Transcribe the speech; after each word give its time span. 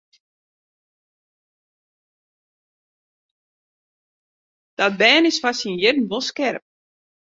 Dat 4.77 4.93
bern 4.99 5.29
is 5.31 5.41
foar 5.41 5.55
syn 5.59 5.79
jierren 5.81 6.09
wol 6.11 6.23
skerp. 6.31 6.63